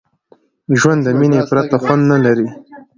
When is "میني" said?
1.19-1.39